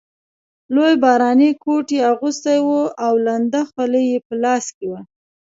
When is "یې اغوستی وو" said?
1.95-2.81